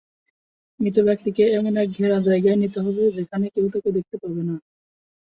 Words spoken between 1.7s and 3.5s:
এক ঘেরা জায়গায় নিতে হবে, যেখানে